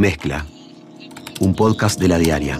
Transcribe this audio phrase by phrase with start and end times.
[0.00, 0.44] Mezcla,
[1.40, 2.58] un podcast de la diaria.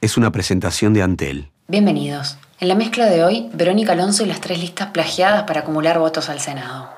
[0.00, 1.50] Es una presentación de Antel.
[1.66, 2.38] Bienvenidos.
[2.60, 6.30] En la mezcla de hoy, Verónica Alonso y las tres listas plagiadas para acumular votos
[6.30, 6.90] al Senado.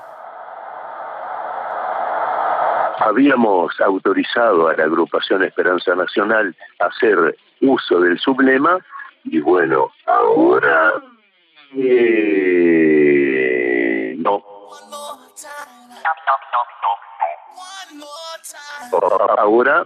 [2.99, 8.77] Habíamos autorizado a la agrupación Esperanza Nacional a hacer uso del sublema
[9.23, 10.91] y bueno, ahora
[11.75, 12.13] eh,
[14.19, 14.33] no.
[14.33, 14.83] Ahora
[16.83, 17.06] no.
[18.91, 19.85] Ahora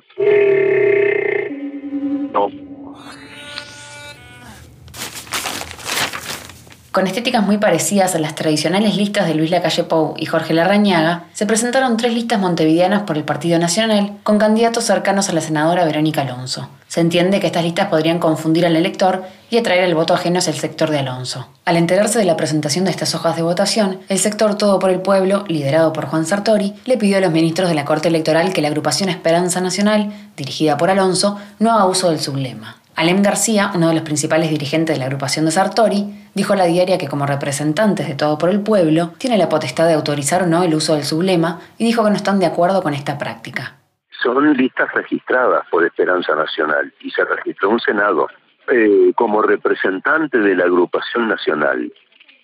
[6.91, 11.23] Con estéticas muy parecidas a las tradicionales listas de Luis Lacalle Pou y Jorge Larrañaga,
[11.31, 15.85] se presentaron tres listas montevideanas por el Partido Nacional con candidatos cercanos a la senadora
[15.85, 16.67] Verónica Alonso.
[16.89, 20.51] Se entiende que estas listas podrían confundir al elector y atraer el voto ajeno hacia
[20.51, 21.47] el sector de Alonso.
[21.63, 24.99] Al enterarse de la presentación de estas hojas de votación, el sector Todo por el
[24.99, 28.61] Pueblo, liderado por Juan Sartori, le pidió a los ministros de la Corte Electoral que
[28.61, 32.81] la agrupación Esperanza Nacional, dirigida por Alonso, no haga uso del sublema.
[32.95, 36.97] Alem García, uno de los principales dirigentes de la agrupación de Sartori, dijo la diaria
[36.97, 40.63] que como representantes de todo por el pueblo, tiene la potestad de autorizar o no
[40.63, 43.75] el uso del sublema y dijo que no están de acuerdo con esta práctica.
[44.23, 48.27] Son listas registradas por Esperanza Nacional y se registró un Senado.
[48.67, 51.91] Eh, como representante de la agrupación nacional,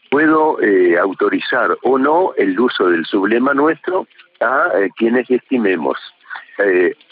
[0.10, 4.08] puedo eh, autorizar o no el uso del sublema nuestro
[4.42, 5.98] a eh, quienes estimemos.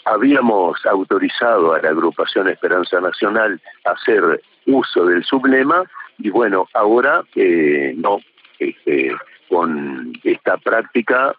[0.04, 5.84] habíamos autorizado a la agrupación Esperanza Nacional a hacer uso del sublema
[6.18, 8.20] y bueno, ahora eh, no,
[8.58, 9.14] este,
[9.48, 11.34] con esta práctica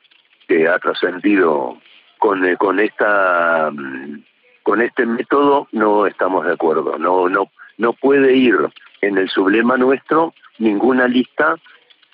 [0.47, 1.77] que ha trascendido
[2.17, 4.23] con, eh, con esta mm,
[4.63, 6.97] con este método no estamos de acuerdo.
[6.97, 8.55] No, no, no puede ir
[9.01, 11.55] en el sublema nuestro ninguna lista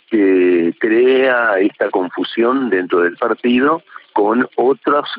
[0.10, 3.82] que crea esta confusión dentro del partido
[4.14, 5.10] con otras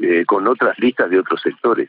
[0.00, 1.88] eh, con otras listas de otros sectores.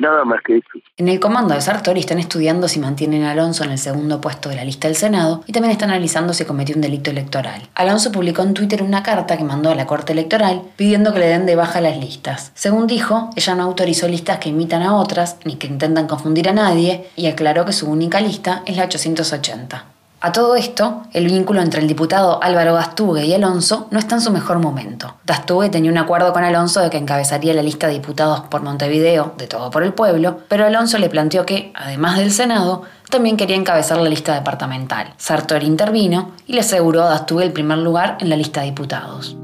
[0.00, 0.68] Nada más que eso.
[0.96, 4.48] En el comando de Sartori están estudiando si mantienen a Alonso en el segundo puesto
[4.48, 7.68] de la lista del Senado y también están analizando si cometió un delito electoral.
[7.74, 11.26] Alonso publicó en Twitter una carta que mandó a la Corte Electoral pidiendo que le
[11.26, 12.52] den de baja las listas.
[12.54, 16.52] Según dijo, ella no autorizó listas que imitan a otras ni que intentan confundir a
[16.52, 19.97] nadie y aclaró que su única lista es la 880.
[20.20, 24.20] A todo esto, el vínculo entre el diputado Álvaro Gastugue y Alonso no está en
[24.20, 25.14] su mejor momento.
[25.24, 29.34] Gastugue tenía un acuerdo con Alonso de que encabezaría la lista de diputados por Montevideo,
[29.38, 33.54] de todo por el pueblo, pero Alonso le planteó que, además del Senado, también quería
[33.54, 35.14] encabezar la lista departamental.
[35.18, 39.36] Sartori intervino y le aseguró a Gastugue el primer lugar en la lista de diputados.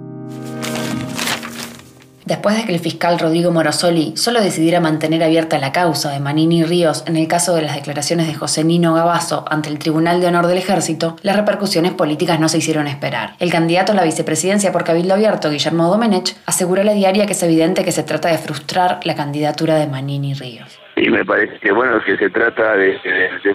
[2.25, 6.65] Después de que el fiscal Rodrigo Morosoli solo decidiera mantener abierta la causa de Manini
[6.65, 10.29] Ríos en el caso de las declaraciones de José Nino Gabazo ante el Tribunal de
[10.29, 13.35] Honor del Ejército, las repercusiones políticas no se hicieron esperar.
[13.41, 17.33] El candidato a la vicepresidencia por Cabildo Abierto, Guillermo Domenech, aseguró a la diaria que
[17.33, 20.81] es evidente que se trata de frustrar la candidatura de Manini Ríos.
[20.97, 22.99] Y me parece que bueno que se trata de,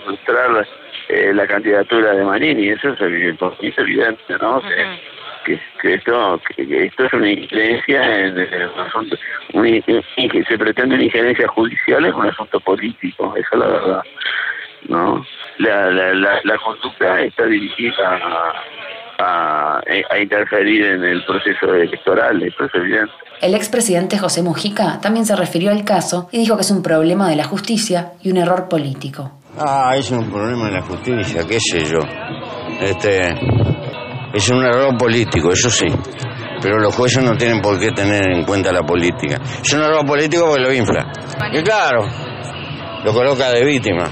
[0.05, 0.67] frustrar
[1.07, 4.61] eh, la candidatura de Manini, eso es, evidente, ¿no?
[5.45, 5.59] Que,
[5.93, 9.15] esto que esto es una injerencia en, el asunto,
[9.51, 14.03] se pretende una injerencia judicial en un asunto político, esa es la verdad,
[14.87, 15.25] ¿no?
[15.57, 16.13] La, la,
[16.43, 18.19] la, conducta está dirigida
[19.19, 23.13] a, a, interferir en el proceso electoral, eso es evidente.
[23.41, 27.29] El expresidente José Mujica también se refirió al caso y dijo que es un problema
[27.29, 29.31] de la justicia y un error político.
[29.57, 31.99] Ah, es un problema de la justicia, qué sé yo.
[32.81, 33.19] Este,
[34.33, 35.87] es un error político, eso sí.
[36.61, 39.39] Pero los jueces no tienen por qué tener en cuenta la política.
[39.61, 41.11] Es un error político porque lo infla.
[41.51, 42.05] Y claro,
[43.03, 44.05] lo coloca de víctima.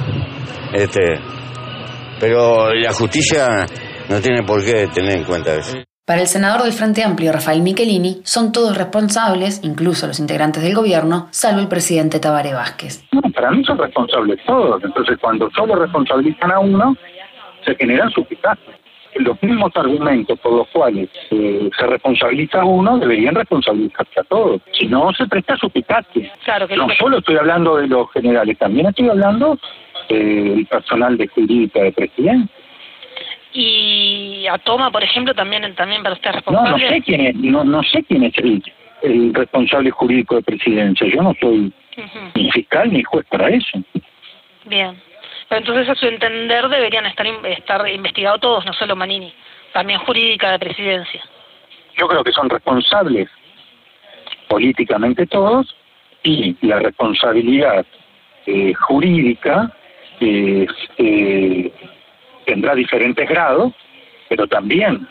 [0.74, 1.20] Este,
[2.20, 3.66] pero la justicia
[4.10, 5.78] no tiene por qué tener en cuenta eso.
[6.06, 10.74] Para el senador del Frente Amplio, Rafael Michelini, son todos responsables, incluso los integrantes del
[10.74, 13.04] gobierno, salvo el presidente Tabaré Vázquez.
[13.12, 14.82] No, para mí son responsables todos.
[14.86, 16.96] Entonces, cuando solo responsabilizan a uno,
[17.66, 18.77] se generan suspicacias
[19.20, 24.62] los mismos argumentos por los cuales eh, se responsabiliza a uno deberían responsabilizarse a todos.
[24.74, 25.70] Si no, se presta su
[26.44, 29.60] Claro, no solo estoy hablando de los generales, también estoy hablando
[30.10, 32.56] del personal de jurídica de presidencia.
[33.54, 36.72] Y a Toma, por ejemplo, también también para usted responsable.
[36.72, 41.08] No, no sé quién es, no, no sé quién es el, responsable jurídico de presidencia.
[41.08, 41.72] Yo no soy
[42.36, 43.80] ni fiscal ni juez para eso.
[44.66, 44.96] Bien.
[45.50, 49.34] Entonces, a su entender, deberían estar, estar investigados todos, no solo Manini,
[49.74, 51.24] también jurídica de presidencia.
[51.98, 53.30] Yo creo que son responsables
[54.50, 55.76] políticamente todos
[56.24, 57.86] y la responsabilidad
[58.46, 59.72] eh, jurídica
[60.20, 61.72] eh,
[62.46, 63.74] tendrá diferentes grados,
[64.30, 65.08] pero también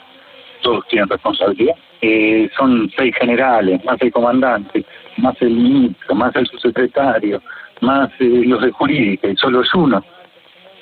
[0.62, 1.76] todos tienen responsabilidad.
[2.02, 4.84] eh, son seis generales, más el comandante,
[5.16, 7.42] más el ministro, más el subsecretario,
[7.80, 10.04] más eh, los de jurídica, y solo es uno.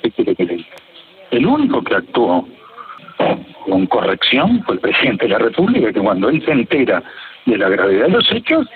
[0.05, 0.75] ¿Qué quiere que le diga?
[1.31, 2.47] El único que actuó
[3.65, 7.01] con corrección fue el presidente de la República, que cuando él se entera
[7.47, 8.67] de la gravedad de los hechos,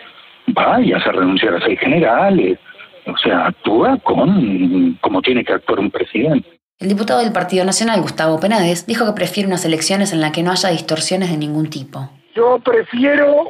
[0.58, 2.58] va y hace renunciar a seis generales,
[3.06, 6.50] o sea, actúa con como tiene que actuar un presidente.
[6.80, 10.42] El diputado del Partido Nacional, Gustavo Penades, dijo que prefiere unas elecciones en las que
[10.42, 12.10] no haya distorsiones de ningún tipo.
[12.36, 13.50] Yo prefiero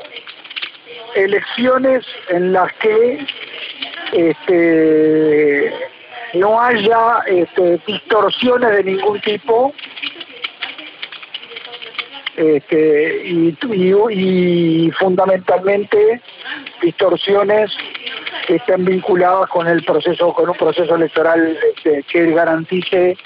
[1.15, 3.25] elecciones en las que
[4.11, 5.73] este,
[6.33, 9.73] no haya este, distorsiones de ningún tipo
[12.35, 13.57] este, y,
[14.11, 16.21] y, fundamentalmente
[16.81, 17.71] distorsiones
[18.47, 23.17] que estén vinculadas con el proceso, con un proceso electoral este, que garantice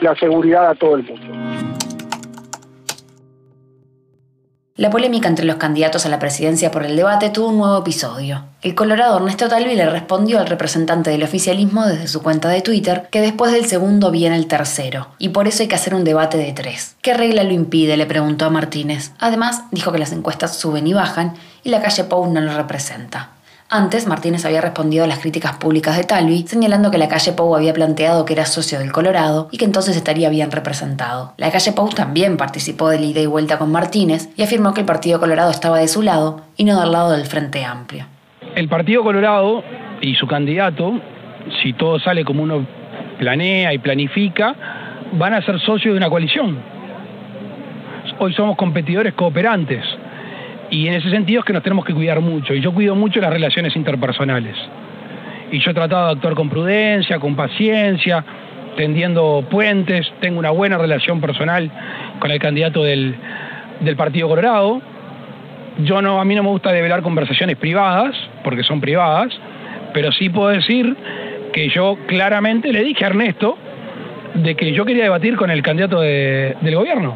[0.00, 1.65] la seguridad a todo el mundo.
[4.78, 8.44] La polémica entre los candidatos a la presidencia por el debate tuvo un nuevo episodio.
[8.60, 13.08] El colorado Ernesto Talvi le respondió al representante del oficialismo desde su cuenta de Twitter
[13.10, 16.36] que después del segundo viene el tercero, y por eso hay que hacer un debate
[16.36, 16.96] de tres.
[17.00, 17.96] ¿Qué regla lo impide?
[17.96, 19.12] le preguntó a Martínez.
[19.18, 21.32] Además, dijo que las encuestas suben y bajan,
[21.64, 23.30] y la calle Pou no lo representa.
[23.68, 27.56] Antes, Martínez había respondido a las críticas públicas de Talvi, señalando que la calle Pou
[27.56, 31.32] había planteado que era socio del Colorado y que entonces estaría bien representado.
[31.36, 34.82] La calle Pou también participó de la ida y vuelta con Martínez y afirmó que
[34.82, 38.06] el Partido Colorado estaba de su lado y no del lado del Frente Amplio.
[38.54, 39.64] El Partido Colorado
[40.00, 41.00] y su candidato,
[41.60, 42.64] si todo sale como uno
[43.18, 44.54] planea y planifica,
[45.14, 46.56] van a ser socios de una coalición.
[48.20, 49.84] Hoy somos competidores cooperantes.
[50.70, 52.54] Y en ese sentido es que nos tenemos que cuidar mucho.
[52.54, 54.56] Y yo cuido mucho las relaciones interpersonales.
[55.52, 58.24] Y yo he tratado de actuar con prudencia, con paciencia,
[58.76, 60.12] tendiendo puentes.
[60.20, 61.70] Tengo una buena relación personal
[62.18, 63.14] con el candidato del,
[63.80, 64.80] del Partido Colorado.
[65.78, 69.28] Yo no, a mí no me gusta develar conversaciones privadas, porque son privadas,
[69.92, 70.96] pero sí puedo decir
[71.52, 73.58] que yo claramente le dije a Ernesto
[74.34, 77.14] de que yo quería debatir con el candidato del gobierno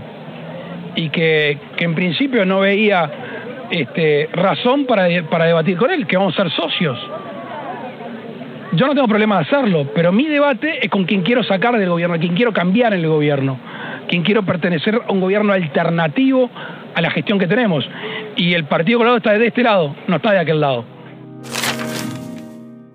[0.94, 3.10] y que, que en principio no veía
[3.70, 6.98] este, razón para, para debatir con él, que vamos a ser socios.
[8.72, 11.88] Yo no tengo problema de hacerlo, pero mi debate es con quien quiero sacar del
[11.88, 13.58] gobierno, quien quiero cambiar el gobierno,
[14.08, 16.48] quien quiero pertenecer a un gobierno alternativo
[16.94, 17.88] a la gestión que tenemos.
[18.36, 20.84] Y el Partido Colorado está de este lado, no está de aquel lado.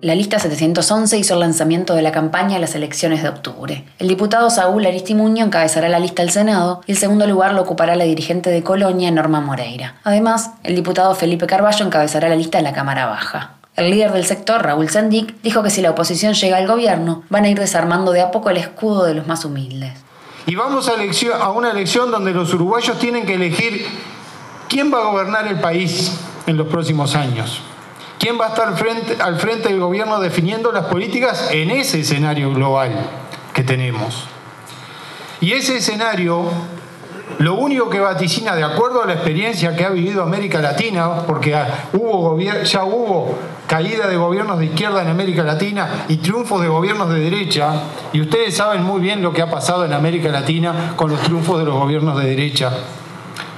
[0.02, 3.82] La lista 711 hizo el lanzamiento de la campaña a las elecciones de octubre.
[3.98, 7.96] El diputado Saúl Aristimuño encabezará la lista al Senado y el segundo lugar lo ocupará
[7.96, 9.96] la dirigente de Colonia, Norma Moreira.
[10.04, 13.54] Además, el diputado Felipe Carballo encabezará la lista de la Cámara Baja.
[13.74, 17.44] El líder del sector, Raúl Sendic, dijo que si la oposición llega al gobierno, van
[17.44, 19.94] a ir desarmando de a poco el escudo de los más humildes.
[20.46, 23.86] Y vamos a una elección donde los uruguayos tienen que elegir
[24.68, 26.12] quién va a gobernar el país
[26.46, 27.62] en los próximos años.
[28.18, 32.52] ¿Quién va a estar frente, al frente del gobierno definiendo las políticas en ese escenario
[32.52, 32.90] global
[33.52, 34.24] que tenemos?
[35.40, 36.50] Y ese escenario,
[37.38, 41.54] lo único que vaticina, de acuerdo a la experiencia que ha vivido América Latina, porque
[41.92, 47.10] hubo ya hubo caída de gobiernos de izquierda en América Latina y triunfos de gobiernos
[47.10, 47.82] de derecha,
[48.14, 51.58] y ustedes saben muy bien lo que ha pasado en América Latina con los triunfos
[51.58, 52.70] de los gobiernos de derecha.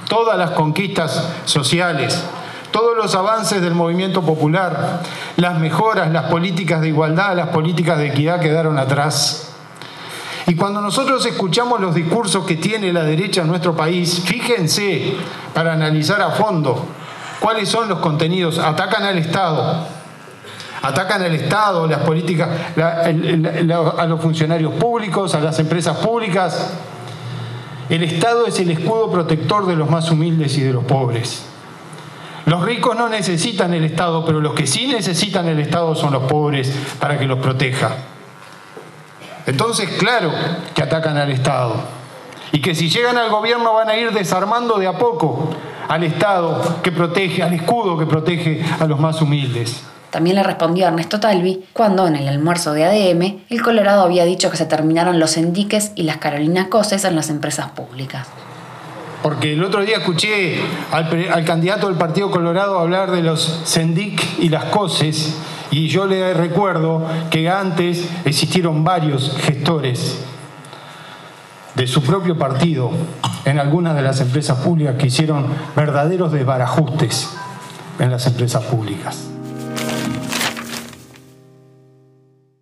[0.09, 2.21] Todas las conquistas sociales,
[2.71, 5.01] todos los avances del movimiento popular,
[5.37, 9.53] las mejoras, las políticas de igualdad, las políticas de equidad quedaron atrás.
[10.47, 15.15] Y cuando nosotros escuchamos los discursos que tiene la derecha en nuestro país, fíjense
[15.53, 16.87] para analizar a fondo
[17.39, 18.57] cuáles son los contenidos.
[18.57, 19.85] Atacan al Estado,
[20.81, 26.71] atacan al Estado, las políticas, a los funcionarios públicos, a las empresas públicas.
[27.89, 31.48] El Estado es el escudo protector de los más humildes y de los pobres.
[32.49, 36.23] Los ricos no necesitan el Estado, pero los que sí necesitan el Estado son los
[36.23, 37.91] pobres para que los proteja.
[39.45, 40.31] Entonces, claro
[40.73, 41.75] que atacan al Estado.
[42.51, 45.51] Y que si llegan al gobierno van a ir desarmando de a poco
[45.87, 49.83] al Estado que protege, al escudo que protege a los más humildes.
[50.09, 54.49] También le respondió Ernesto Talvi cuando en el almuerzo de ADM el Colorado había dicho
[54.49, 58.25] que se terminaron los endiques y las Carolinas Coses en las empresas públicas.
[59.21, 60.59] Porque el otro día escuché
[60.91, 65.37] al, candidato del Partido Colorado hablar de los Sendic y las COSES,
[65.71, 70.25] y yo le recuerdo que antes existieron varios gestores
[71.75, 72.91] de su propio partido
[73.45, 77.29] en algunas de las empresas públicas que hicieron verdaderos desbarajustes
[77.99, 79.28] en las empresas públicas.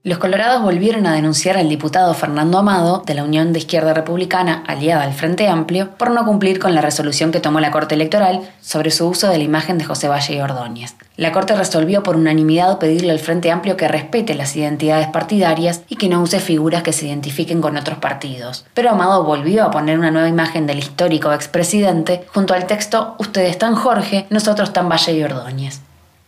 [0.08, 4.64] Los colorados volvieron a denunciar al diputado Fernando Amado, de la Unión de Izquierda Republicana,
[4.66, 8.50] aliada al Frente Amplio, por no cumplir con la resolución que tomó la Corte Electoral
[8.62, 10.96] sobre su uso de la imagen de José Valle y Ordóñez.
[11.18, 15.98] La Corte resolvió por unanimidad pedirle al Frente Amplio que respete las identidades partidarias y
[15.98, 18.66] que no use figuras que se identifiquen con otros partidos.
[18.74, 23.50] Pero Amado volvió a poner una nueva imagen del histórico expresidente junto al texto Ustedes
[23.50, 25.82] están Jorge, nosotros están Valle y Ordóñez.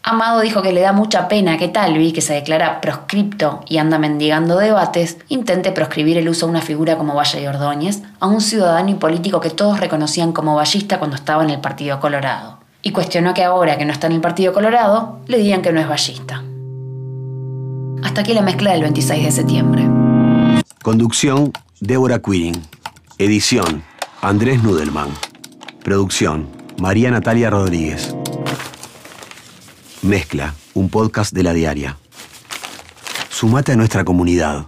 [0.10, 4.00] Amado dijo que le da mucha pena que Talvi, que se declara proscripto y anda
[4.00, 8.42] mendigando debates, intente proscribir el uso de una figura como Valle y Ordóñez a un
[8.42, 12.58] ciudadano y político que todos reconocían como vallista cuando estaba en el Partido Colorado.
[12.82, 15.80] Y cuestionó que ahora que no está en el Partido Colorado, le digan que no
[15.80, 16.44] es vallista.
[18.04, 19.88] Hasta aquí la mezcla del 26 de septiembre.
[20.82, 22.60] Conducción, Débora Quirin.
[23.20, 23.84] Edición,
[24.24, 25.10] Andrés Nudelman.
[25.84, 26.48] Producción,
[26.80, 28.16] María Natalia Rodríguez.
[30.02, 31.98] Mezcla, un podcast de la diaria.
[33.30, 34.68] Sumate a nuestra comunidad.